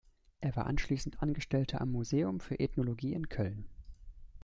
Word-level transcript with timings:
Er 0.39 0.55
war 0.55 0.65
anschließend 0.65 1.21
Angestellter 1.21 1.79
am 1.79 1.91
Museum 1.91 2.39
für 2.39 2.59
Ethnologie 2.59 3.13
in 3.13 3.29
Köln. 3.29 3.69